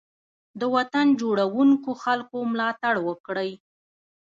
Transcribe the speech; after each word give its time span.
د 0.59 0.61
وطن 0.75 1.07
جوړونکو 1.21 1.89
خلګو 2.01 2.39
ملاتړ 2.51 2.95
وکړئ. 3.07 3.51